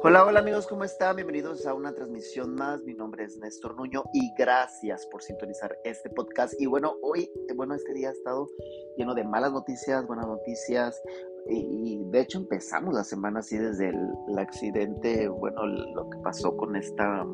Hola, 0.00 0.24
hola 0.24 0.38
amigos, 0.38 0.68
¿cómo 0.68 0.84
están? 0.84 1.16
Bienvenidos 1.16 1.66
a 1.66 1.74
una 1.74 1.92
transmisión 1.92 2.54
más. 2.54 2.84
Mi 2.84 2.94
nombre 2.94 3.24
es 3.24 3.36
Néstor 3.36 3.76
Nuño 3.76 4.04
y 4.12 4.32
gracias 4.38 5.04
por 5.06 5.24
sintonizar 5.24 5.76
este 5.82 6.08
podcast. 6.10 6.54
Y 6.60 6.66
bueno, 6.66 6.94
hoy, 7.02 7.28
bueno, 7.56 7.74
este 7.74 7.92
día 7.94 8.10
ha 8.10 8.12
estado 8.12 8.48
lleno 8.96 9.12
de 9.14 9.24
malas 9.24 9.52
noticias, 9.52 10.06
buenas 10.06 10.28
noticias. 10.28 11.02
Y, 11.48 12.04
de 12.10 12.20
hecho 12.20 12.38
empezamos 12.38 12.94
la 12.94 13.02
semana 13.02 13.40
así 13.40 13.58
desde 13.58 13.88
el, 13.88 14.38
accidente, 14.38 15.26
bueno, 15.26 15.66
lo 15.66 16.08
que 16.10 16.18
pasó 16.18 16.56
con 16.56 16.76
esta 16.76 17.26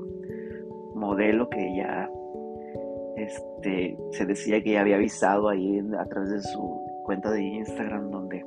modelo 0.95 1.51
que 1.51 1.77
ya 1.77 2.11
este, 3.17 3.99
se 4.13 4.25
decía 4.25 4.63
que 4.63 4.73
ya 4.73 4.81
había 4.81 4.97
avisado 4.97 5.51
ahí 5.51 5.81
a 5.99 6.07
través 6.07 6.31
de 6.31 6.41
su 6.41 6.81
cuenta 7.05 7.31
de 7.31 7.43
Instagram 7.43 8.11
donde 8.11 8.43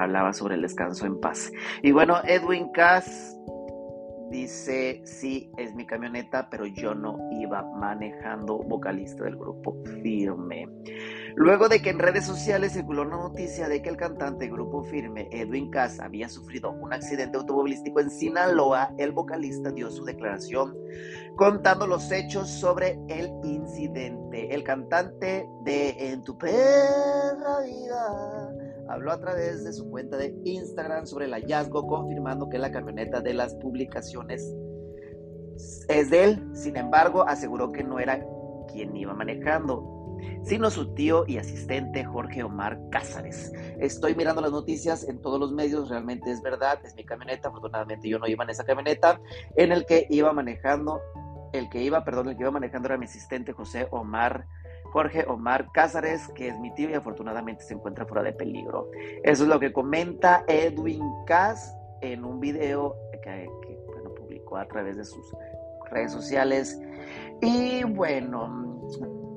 hablaba 0.00 0.32
sobre 0.32 0.56
el 0.56 0.62
descanso 0.62 1.06
en 1.06 1.20
paz. 1.20 1.52
Y 1.82 1.92
bueno, 1.92 2.20
Edwin 2.24 2.70
Cass 2.72 3.36
dice, 4.30 5.02
sí, 5.04 5.50
es 5.58 5.74
mi 5.74 5.84
camioneta, 5.84 6.48
pero 6.48 6.64
yo 6.64 6.94
no 6.94 7.18
iba 7.32 7.62
manejando 7.62 8.58
vocalista 8.58 9.24
del 9.24 9.36
grupo 9.36 9.76
Firme. 10.02 10.68
Luego 11.34 11.68
de 11.68 11.82
que 11.82 11.90
en 11.90 11.98
redes 11.98 12.24
sociales 12.24 12.72
circuló 12.72 13.02
una 13.02 13.16
noticia 13.16 13.68
de 13.68 13.82
que 13.82 13.88
el 13.88 13.96
cantante 13.96 14.44
del 14.44 14.54
grupo 14.54 14.82
Firme, 14.84 15.28
Edwin 15.32 15.70
Cass, 15.70 16.00
había 16.00 16.28
sufrido 16.28 16.70
un 16.70 16.92
accidente 16.92 17.38
automovilístico 17.38 18.00
en 18.00 18.10
Sinaloa, 18.10 18.94
el 18.98 19.12
vocalista 19.12 19.70
dio 19.70 19.90
su 19.90 20.04
declaración 20.04 20.76
contando 21.36 21.86
los 21.86 22.10
hechos 22.10 22.48
sobre 22.48 22.98
el 23.08 23.30
incidente. 23.44 24.54
El 24.54 24.62
cantante 24.62 25.48
de 25.64 26.12
En 26.12 26.22
tu 26.22 26.36
perra 26.38 27.60
vida 27.64 28.69
habló 28.90 29.12
a 29.12 29.20
través 29.20 29.64
de 29.64 29.72
su 29.72 29.88
cuenta 29.88 30.16
de 30.16 30.34
Instagram 30.44 31.06
sobre 31.06 31.26
el 31.26 31.32
hallazgo, 31.32 31.86
confirmando 31.86 32.48
que 32.48 32.58
la 32.58 32.72
camioneta 32.72 33.20
de 33.20 33.34
las 33.34 33.54
publicaciones 33.54 34.52
es 35.88 36.10
de 36.10 36.24
él. 36.24 36.50
Sin 36.54 36.76
embargo, 36.76 37.26
aseguró 37.26 37.70
que 37.70 37.84
no 37.84 38.00
era 38.00 38.24
quien 38.72 38.96
iba 38.96 39.14
manejando, 39.14 40.18
sino 40.42 40.70
su 40.70 40.92
tío 40.94 41.24
y 41.26 41.38
asistente 41.38 42.04
Jorge 42.04 42.42
Omar 42.42 42.80
Cázares. 42.90 43.52
Estoy 43.78 44.14
mirando 44.16 44.42
las 44.42 44.52
noticias 44.52 45.08
en 45.08 45.20
todos 45.20 45.38
los 45.38 45.52
medios, 45.52 45.88
realmente 45.88 46.30
es 46.30 46.42
verdad, 46.42 46.80
es 46.84 46.94
mi 46.96 47.04
camioneta, 47.04 47.48
afortunadamente 47.48 48.08
yo 48.08 48.18
no 48.18 48.26
iba 48.26 48.42
en 48.42 48.50
esa 48.50 48.64
camioneta, 48.64 49.20
en 49.56 49.70
el 49.70 49.86
que 49.86 50.06
iba 50.10 50.32
manejando, 50.32 51.00
el 51.52 51.68
que 51.68 51.82
iba, 51.82 52.04
perdón, 52.04 52.28
el 52.28 52.36
que 52.36 52.42
iba 52.42 52.50
manejando 52.50 52.88
era 52.88 52.98
mi 52.98 53.06
asistente 53.06 53.52
José 53.52 53.86
Omar 53.90 54.46
Jorge 54.92 55.24
Omar 55.28 55.70
Cázares, 55.72 56.28
que 56.28 56.48
es 56.48 56.58
mi 56.58 56.72
tío 56.74 56.90
y 56.90 56.94
afortunadamente 56.94 57.62
se 57.62 57.74
encuentra 57.74 58.06
fuera 58.06 58.22
de 58.22 58.32
peligro. 58.32 58.90
Eso 59.22 59.44
es 59.44 59.48
lo 59.48 59.60
que 59.60 59.72
comenta 59.72 60.44
Edwin 60.48 61.02
Cas 61.26 61.76
en 62.00 62.24
un 62.24 62.40
video 62.40 62.96
que, 63.22 63.48
publicó 64.16 64.56
a 64.56 64.66
través 64.66 64.96
de 64.96 65.04
sus 65.04 65.34
redes 65.90 66.12
sociales. 66.12 66.80
Y 67.40 67.84
bueno, 67.84 68.80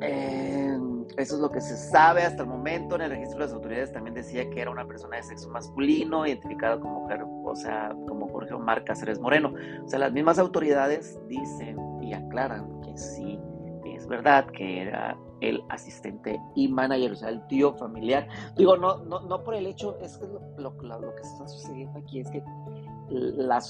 eh, 0.02 0.78
eso 1.18 1.36
es 1.36 1.42
lo 1.42 1.52
que 1.52 1.62
se 1.62 1.78
sabe 1.78 2.23
hasta 2.23 2.44
el 2.44 2.50
momento. 2.50 2.95
En 2.95 3.02
el 3.02 3.12
registro 3.12 3.40
de 3.40 3.45
las 3.45 3.54
autoridades 3.54 3.92
también 3.92 4.16
decía 4.16 4.50
que 4.50 4.62
era 4.62 4.72
una 4.72 4.86
persona 4.86 5.17
de 5.17 5.23
sexo 5.23 5.50
masculino, 5.50 6.26
identificada 6.26 6.80
como, 6.80 7.06
o 7.45 7.56
sea, 7.56 7.95
como 8.08 8.28
Jorge 8.30 8.54
Omar 8.54 8.84
Cáceres 8.84 9.20
Moreno. 9.20 9.54
O 9.84 9.88
sea, 9.88 10.00
las 10.00 10.12
mismas 10.12 10.40
autoridades 10.40 11.20
dicen 11.28 11.78
y 12.02 12.14
aclaran 12.14 12.82
que 12.82 12.98
sí 12.98 13.40
es 14.04 14.10
verdad 14.10 14.45
que 14.48 14.82
era 14.82 15.17
el 15.44 15.63
asistente 15.69 16.41
y 16.55 16.67
manager, 16.67 17.11
o 17.11 17.16
sea, 17.16 17.30
el 17.30 17.45
tío 17.47 17.73
familiar. 17.73 18.27
Digo, 18.55 18.77
no, 18.77 18.97
no, 19.03 19.22
no 19.22 19.44
por 19.44 19.55
el 19.55 19.67
hecho, 19.67 19.97
es 19.99 20.17
que 20.17 20.25
lo, 20.25 20.72
lo, 20.81 21.16
que 21.16 21.22
está 21.22 21.47
sucediendo 21.47 21.99
aquí 21.99 22.19
es 22.19 22.30
que 22.31 22.44
la, 23.09 23.61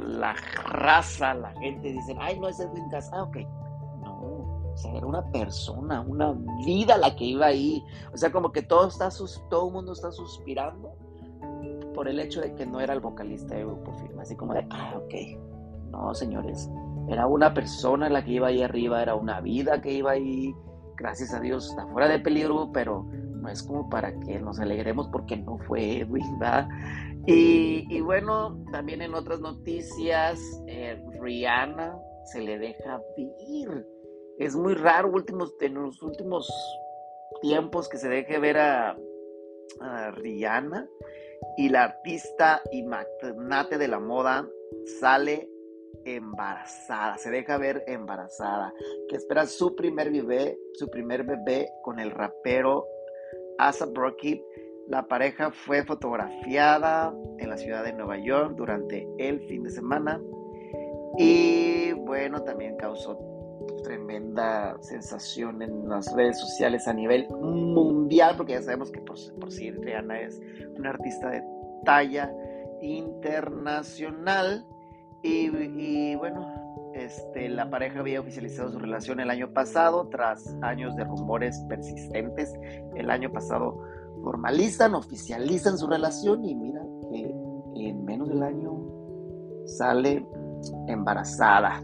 la, 0.00 0.34
raza, 0.64 1.34
la 1.34 1.52
gente 1.60 1.92
dice, 1.92 2.16
ay, 2.20 2.38
no 2.38 2.48
es 2.48 2.60
Edwin 2.60 2.88
Cass, 2.90 3.10
ah, 3.12 3.22
ok. 3.22 3.36
No, 4.02 4.72
o 4.72 4.76
sea, 4.76 4.92
era 4.92 5.06
una 5.06 5.24
persona, 5.30 6.00
una 6.00 6.32
vida 6.64 6.96
la 6.96 7.14
que 7.14 7.24
iba 7.24 7.46
ahí. 7.46 7.82
O 8.12 8.16
sea, 8.16 8.32
como 8.32 8.50
que 8.52 8.62
todo, 8.62 8.88
está, 8.88 9.08
todo 9.48 9.68
el 9.68 9.72
mundo 9.72 9.92
está 9.92 10.10
suspirando 10.10 10.94
por 11.94 12.08
el 12.08 12.18
hecho 12.18 12.40
de 12.40 12.54
que 12.54 12.66
no 12.66 12.80
era 12.80 12.94
el 12.94 13.00
vocalista 13.00 13.54
de 13.54 13.64
Grupo 13.64 13.92
Firma. 13.94 14.22
Así 14.22 14.34
como 14.34 14.54
de, 14.54 14.66
ah, 14.70 14.94
ok. 14.96 15.14
No, 15.90 16.14
señores, 16.14 16.70
era 17.08 17.26
una 17.26 17.52
persona 17.52 18.08
la 18.08 18.24
que 18.24 18.32
iba 18.32 18.48
ahí 18.48 18.62
arriba, 18.62 19.02
era 19.02 19.14
una 19.14 19.40
vida 19.40 19.80
que 19.82 19.92
iba 19.92 20.12
ahí 20.12 20.54
gracias 20.96 21.32
a 21.34 21.40
Dios 21.40 21.70
está 21.70 21.86
fuera 21.88 22.08
de 22.08 22.18
peligro, 22.18 22.70
pero 22.72 23.04
no 23.42 23.48
es 23.48 23.62
como 23.62 23.88
para 23.88 24.18
que 24.20 24.38
nos 24.38 24.60
alegremos 24.60 25.08
porque 25.08 25.36
no 25.36 25.58
fue 25.58 25.98
Edwin, 25.98 26.24
¿verdad? 26.38 26.68
Y, 27.26 28.00
bueno, 28.00 28.64
también 28.72 29.00
en 29.00 29.14
otras 29.14 29.40
noticias, 29.40 30.40
eh, 30.66 31.00
Rihanna 31.20 31.96
se 32.24 32.40
le 32.40 32.58
deja 32.58 33.00
vivir. 33.16 33.86
Es 34.38 34.56
muy 34.56 34.74
raro 34.74 35.10
últimos, 35.12 35.54
en 35.60 35.74
los 35.74 36.02
últimos 36.02 36.50
tiempos 37.40 37.88
que 37.88 37.98
se 37.98 38.08
deje 38.08 38.40
ver 38.40 38.58
a, 38.58 38.96
a 39.80 40.10
Rihanna 40.10 40.88
y 41.56 41.68
la 41.68 41.84
artista 41.84 42.60
y 42.72 42.82
magnate 42.82 43.78
de 43.78 43.88
la 43.88 44.00
moda 44.00 44.48
sale 45.00 45.48
embarazada, 46.04 47.16
se 47.18 47.30
deja 47.30 47.58
ver 47.58 47.84
embarazada, 47.86 48.72
que 49.08 49.16
espera 49.16 49.46
su 49.46 49.74
primer 49.74 50.10
bebé, 50.10 50.58
su 50.74 50.88
primer 50.88 51.24
bebé 51.24 51.68
con 51.82 51.98
el 51.98 52.10
rapero 52.10 52.86
Asa 53.58 53.86
Brocky. 53.86 54.42
La 54.88 55.06
pareja 55.06 55.52
fue 55.52 55.84
fotografiada 55.84 57.14
en 57.38 57.48
la 57.48 57.56
ciudad 57.56 57.84
de 57.84 57.92
Nueva 57.92 58.18
York 58.18 58.54
durante 58.56 59.06
el 59.18 59.40
fin 59.46 59.62
de 59.62 59.70
semana 59.70 60.20
y 61.18 61.92
bueno, 61.92 62.42
también 62.42 62.76
causó 62.76 63.18
tremenda 63.84 64.76
sensación 64.80 65.62
en 65.62 65.88
las 65.88 66.12
redes 66.14 66.38
sociales 66.38 66.88
a 66.88 66.92
nivel 66.92 67.28
mundial, 67.28 68.34
porque 68.36 68.54
ya 68.54 68.62
sabemos 68.62 68.90
que 68.90 69.00
por, 69.00 69.16
por 69.38 69.52
sí 69.52 69.70
Rihanna 69.70 70.20
es 70.20 70.40
una 70.76 70.90
artista 70.90 71.30
de 71.30 71.42
talla 71.84 72.32
internacional. 72.80 74.64
Y, 75.22 76.16
bueno, 76.16 76.92
este, 76.94 77.48
la 77.48 77.70
pareja 77.70 78.00
había 78.00 78.20
oficializado 78.20 78.72
su 78.72 78.78
relación 78.78 79.20
el 79.20 79.30
año 79.30 79.52
pasado, 79.52 80.08
tras 80.08 80.56
años 80.62 80.96
de 80.96 81.04
rumores 81.04 81.58
persistentes. 81.68 82.52
El 82.96 83.10
año 83.10 83.30
pasado 83.30 83.80
formalizan, 84.22 84.94
oficializan 84.94 85.78
su 85.78 85.86
relación 85.86 86.44
y 86.44 86.54
mira 86.54 86.82
que 87.10 87.34
en 87.74 88.04
menos 88.04 88.28
del 88.28 88.42
año 88.42 88.72
sale 89.66 90.26
embarazada. 90.88 91.82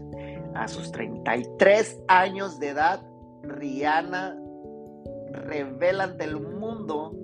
A 0.55 0.67
sus 0.67 0.91
33 0.91 2.01
años 2.07 2.59
de 2.59 2.69
edad, 2.69 3.01
Rihanna 3.43 4.35
revela 5.31 6.05
ante 6.05 6.25
el 6.25 6.39
mundo 6.41 7.15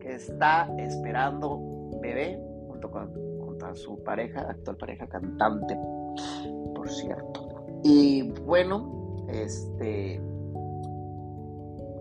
que 0.00 0.14
está 0.14 0.68
esperando 0.78 1.60
bebé 2.00 2.38
junto 2.66 2.90
con 2.90 3.31
su 3.74 4.02
pareja, 4.02 4.42
actual 4.42 4.76
pareja 4.76 5.06
cantante, 5.08 5.76
por 6.74 6.88
cierto. 6.88 7.64
Y 7.84 8.30
bueno, 8.44 9.26
este, 9.28 10.20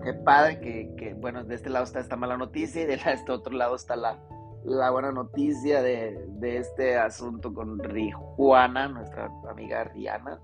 qué 0.04 0.14
padre 0.26 0.60
que, 0.60 1.16
bueno, 1.20 1.44
de 1.44 1.56
este 1.56 1.70
lado 1.70 1.86
está 1.86 2.00
esta 2.00 2.16
mala 2.16 2.38
noticia 2.38 2.82
y 2.82 2.86
de 2.86 2.96
este 2.96 3.32
otro 3.32 3.54
lado 3.54 3.76
está 3.76 3.96
la, 3.96 4.20
la 4.64 4.92
buena 4.92 5.12
noticia 5.12 5.82
de, 5.82 6.26
de 6.40 6.58
este 6.58 6.98
asunto 6.98 7.54
con 7.54 7.80
Rijuana, 7.80 8.88
nuestra 8.88 9.32
amiga 9.50 9.84
Rihanna. 9.86 10.40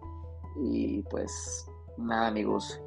Y 0.60 1.04
pues 1.04 1.70
nada, 1.98 2.28
amigos, 2.28 2.82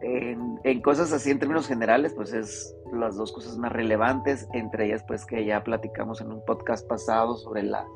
en, 0.00 0.80
cosas 0.82 1.12
así 1.12 1.30
en 1.30 1.38
términos 1.38 1.66
generales, 1.66 2.12
pues 2.14 2.32
es 2.32 2.76
las 2.92 3.16
dos 3.16 3.32
cosas 3.32 3.56
más 3.56 3.72
relevantes, 3.72 4.48
entre 4.52 4.86
ellas 4.86 5.04
pues 5.06 5.24
que 5.24 5.44
ya 5.44 5.62
platicamos 5.64 6.20
en 6.20 6.32
un 6.32 6.44
podcast 6.44 6.86
pasado 6.86 7.36
sobre 7.36 7.62
la 7.62 7.86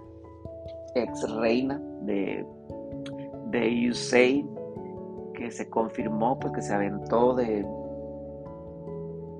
ex 0.95 1.31
reina 1.37 1.81
de, 2.03 2.47
de 3.51 3.91
Usain, 3.91 4.49
que 5.35 5.51
se 5.51 5.69
confirmó 5.69 6.39
pues 6.39 6.53
que 6.55 6.63
se 6.63 6.75
aventó 6.75 7.35
de, 7.35 7.67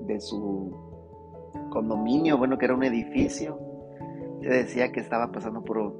de 0.05 0.19
su 0.19 0.71
condominio, 1.71 2.37
bueno 2.37 2.57
que 2.57 2.65
era 2.65 2.75
un 2.75 2.83
edificio, 2.83 3.59
se 4.41 4.49
decía 4.49 4.91
que 4.91 4.99
estaba 4.99 5.31
pasando 5.31 5.63
por 5.63 5.93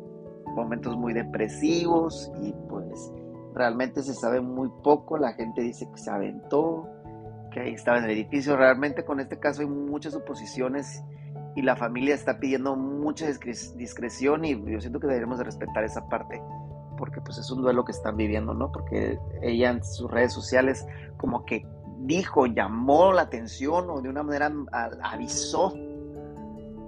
momentos 0.56 0.98
muy 0.98 1.13
depresivos 1.13 2.31
y 2.42 2.54
pues 2.69 3.12
realmente 3.54 4.04
se 4.04 4.13
sabe 4.13 4.42
muy 4.42 4.69
poco, 4.84 5.18
la 5.18 5.34
gente 5.34 5.62
dice 5.62 5.90
que 5.92 5.98
se 5.98 6.10
aventó, 6.10 6.88
que 7.51 7.62
ahí 7.62 7.74
estaba 7.74 7.98
en 7.98 8.06
el 8.06 8.12
edificio, 8.12 8.56
realmente 8.56 9.04
con 9.06 9.19
este 9.19 9.40
caso 9.40 9.62
hay 9.62 9.68
muchas 9.68 10.13
suposiciones 10.13 11.04
y 11.56 11.62
la 11.62 11.75
familia 11.75 12.16
está 12.16 12.40
pidiendo 12.40 12.75
mucha 12.75 13.25
discreción 13.28 14.46
y 14.46 14.51
yo 14.72 14.80
siento 14.80 15.00
que 15.00 15.07
deberíamos 15.07 15.40
de 15.40 15.46
respetar 15.46 15.84
esa 15.84 16.07
parte 16.07 16.42
porque 17.00 17.22
pues 17.22 17.38
es 17.38 17.50
un 17.50 17.62
duelo 17.62 17.86
que 17.86 17.94
están 17.94 18.18
viviendo, 18.18 18.54
¿no? 18.54 18.72
Porque 18.72 19.18
ella 19.42 19.72
en 19.72 19.84
sus 19.84 20.12
redes 20.12 20.34
sociales 20.34 20.86
como 21.18 21.45
que 21.45 21.66
dijo, 22.00 22.45
llamó 22.45 23.13
la 23.13 23.24
atención 23.24 23.90
o 23.90 24.02
de 24.02 24.10
una 24.10 24.22
manera 24.22 24.52
avisó, 25.02 25.74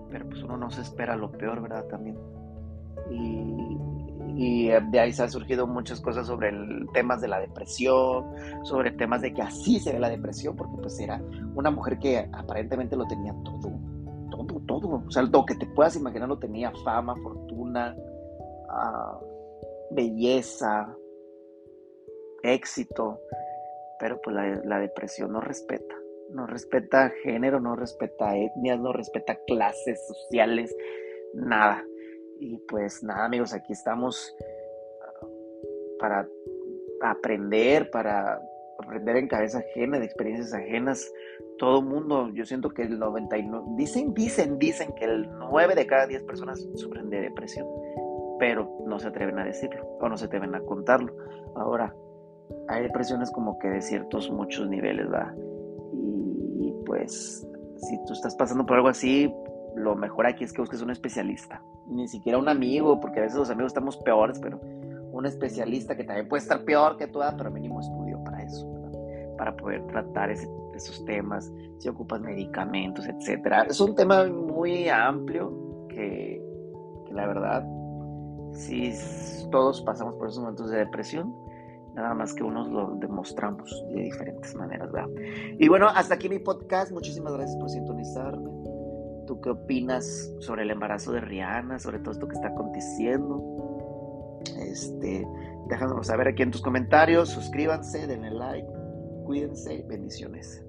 pero 0.10 0.28
pues 0.28 0.44
uno 0.44 0.58
no 0.58 0.70
se 0.70 0.82
espera 0.82 1.16
lo 1.16 1.32
peor, 1.32 1.62
¿verdad? 1.62 1.86
También. 1.86 2.18
Y, 3.10 3.78
y 4.36 4.68
de 4.68 5.00
ahí 5.00 5.12
se 5.12 5.24
han 5.24 5.32
surgido 5.32 5.68
muchas 5.68 6.02
cosas 6.02 6.28
sobre 6.28 6.50
el, 6.50 6.88
temas 6.94 7.22
de 7.22 7.28
la 7.28 7.40
depresión, 7.40 8.26
sobre 8.64 8.92
temas 8.92 9.22
de 9.22 9.34
que 9.34 9.42
así 9.42 9.80
se 9.80 9.94
ve 9.94 10.00
la 10.00 10.10
depresión, 10.10 10.56
porque 10.56 10.78
pues 10.82 11.00
era 11.00 11.22
una 11.56 11.72
mujer 11.72 12.00
que 12.00 12.30
aparentemente 12.32 12.96
lo 12.96 13.06
tenía 13.08 13.34
todo, 13.44 13.80
todo, 14.30 14.62
todo, 14.66 15.04
o 15.06 15.12
sea, 15.12 15.24
lo 15.24 15.46
que 15.46 15.56
te 15.56 15.66
puedas 15.68 15.96
imaginar 15.96 16.28
lo 16.28 16.40
tenía, 16.40 16.72
fama, 16.84 17.16
fortuna, 17.18 17.96
ah, 18.70 19.20
belleza, 19.92 20.96
éxito, 22.44 23.20
pero 24.00 24.20
pues 24.22 24.36
la, 24.36 24.80
depresión 24.80 25.32
no 25.32 25.42
respeta, 25.42 25.96
no 26.32 26.48
respeta 26.48 27.12
género, 27.24 27.60
no 27.60 27.76
respeta 27.76 28.36
etnias, 28.36 28.80
no 28.80 28.94
respeta 28.94 29.38
clases 29.46 30.06
sociales, 30.08 30.76
nada. 31.34 31.84
Y 32.42 32.58
pues 32.68 33.04
nada, 33.04 33.26
amigos, 33.26 33.54
aquí 33.54 33.72
estamos 33.72 34.36
ah, 35.04 35.28
para 36.00 36.28
aprender, 37.04 37.92
para 37.92 38.42
aprender 38.80 39.18
en 39.18 39.28
cabeza 39.28 39.60
ajena, 39.60 40.00
de 40.00 40.06
experiencias 40.06 40.52
ajenas. 40.52 41.08
Todo 41.60 41.84
mundo, 41.84 42.32
yo 42.34 42.44
siento 42.44 42.72
que 42.72 42.82
el 42.82 42.98
99, 42.98 43.66
dicen, 43.78 44.16
dicen, 44.16 44.58
dicen 44.58 44.92
que 44.96 45.06
el 45.06 45.30
9 45.38 45.76
de 45.76 45.86
cada 45.86 46.08
10 46.08 46.24
personas 46.24 46.68
sufren 46.74 47.12
de 47.12 47.22
depresión, 47.22 47.68
pero 48.40 48.68
no 48.88 48.98
se 48.98 49.10
atreven 49.10 49.38
a 49.38 49.46
decirlo 49.46 49.86
o 50.00 50.10
no 50.10 50.18
se 50.18 50.26
atreven 50.26 50.56
a 50.56 50.62
contarlo. 50.62 51.16
Ahora, 51.56 51.96
hay 52.70 52.82
depresiones 52.82 53.30
como 53.30 53.60
que 53.60 53.70
de 53.70 53.84
ciertos 53.84 54.32
muchos 54.32 54.68
niveles, 54.68 55.08
¿verdad? 55.08 55.36
Y, 56.60 56.74
pues, 56.88 57.48
si 57.76 58.04
tú 58.06 58.14
estás 58.14 58.36
pasando 58.36 58.66
por 58.66 58.78
algo 58.78 58.90
así, 58.90 59.32
lo 59.76 59.96
mejor 59.96 60.28
aquí 60.28 60.44
es 60.44 60.54
que 60.54 60.62
busques 60.62 60.82
un 60.82 60.92
especialista, 60.92 61.62
ni 61.88 62.08
siquiera 62.08 62.38
un 62.38 62.50
amigo, 62.50 63.00
porque 63.00 63.20
a 63.20 63.24
veces 63.24 63.38
los 63.38 63.50
amigos 63.50 63.72
estamos 63.72 63.98
peores, 63.98 64.40
pero 64.40 64.60
un 65.12 65.26
especialista 65.26 65.96
que 65.96 66.04
también 66.04 66.28
puede 66.28 66.42
estar 66.44 66.64
peor 66.64 66.98
que 66.98 67.08
tú, 67.08 67.20
pero 67.38 67.52
mínimo 67.52 67.80
estudio 67.80 68.24
para 68.24 68.44
eso, 68.44 68.68
para 69.38 69.56
poder 69.56 69.86
tratar 69.88 70.32
esos 70.32 71.06
temas, 71.06 71.52
si 71.80 71.90
ocupas 71.90 72.22
medicamentos, 72.22 73.08
etcétera. 73.08 73.64
Es 73.64 73.80
un 73.80 73.96
tema 73.96 74.26
muy 74.26 74.88
amplio 74.90 75.88
que, 75.90 76.42
que 77.06 77.14
la 77.14 77.28
verdad, 77.28 77.66
si 78.54 78.94
todos 79.52 79.82
pasamos 79.82 80.16
por 80.16 80.30
esos 80.30 80.40
momentos 80.40 80.70
de 80.70 80.78
depresión, 80.80 81.36
nada 81.94 82.14
más 82.14 82.34
que 82.34 82.44
unos 82.44 82.70
lo 82.70 82.96
demostramos 82.96 83.70
de 83.94 84.04
diferentes 84.04 84.56
maneras, 84.56 84.92
¿verdad? 84.92 85.10
Y 85.60 85.68
bueno, 85.68 85.88
hasta 85.88 86.16
aquí 86.16 86.30
mi 86.30 86.40
podcast. 86.40 86.92
Muchísimas 86.92 87.34
gracias 87.34 87.58
por 87.58 87.70
sintonizarme. 87.70 88.61
¿Tú 89.28 89.40
qué 89.42 89.50
opinas 89.52 90.34
sobre 90.40 90.64
el 90.64 90.72
embarazo 90.72 91.12
de 91.12 91.22
Rihanna, 91.22 91.80
sobre 91.80 92.00
todo 92.00 92.12
esto 92.12 92.28
que 92.28 92.36
está 92.36 92.50
aconteciendo? 92.50 94.40
Este, 94.58 95.26
déjanos 95.68 96.08
saber 96.08 96.28
aquí 96.28 96.44
en 96.44 96.52
tus 96.52 96.62
comentarios. 96.62 97.30
Suscríbanse, 97.30 98.08
denle 98.08 98.32
like. 98.32 98.68
Cuídense. 99.26 99.86
Bendiciones. 99.88 100.64